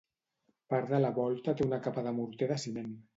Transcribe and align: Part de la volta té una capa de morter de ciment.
Part 0.73 0.87
de 0.93 1.01
la 1.03 1.11
volta 1.17 1.55
té 1.59 1.65
una 1.67 1.79
capa 1.89 2.05
de 2.09 2.15
morter 2.21 2.49
de 2.53 2.59
ciment. 2.65 2.89